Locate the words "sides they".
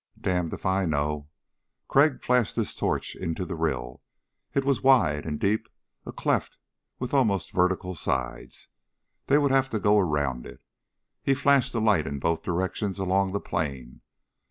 7.93-9.37